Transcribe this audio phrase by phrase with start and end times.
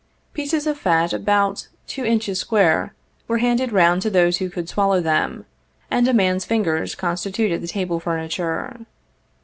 [0.33, 2.95] Pieces of fat about two inches square,
[3.27, 5.45] were handed round to those who could swallow them,
[5.91, 8.87] a ud a man's fingers constituted the table furniture.